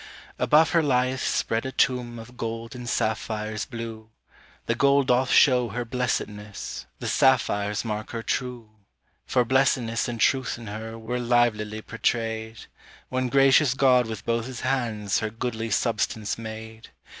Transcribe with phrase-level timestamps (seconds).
[0.39, 4.09] Above her lieth spread a tomb Of gold and sapphires blue:
[4.65, 8.71] The gold doth show her blessedness, The sapphires mark her true;
[9.27, 12.61] For blessedness and truth in her Were livelily portrayed,
[13.09, 16.89] When gracious God with both his hands Her goodly substance made.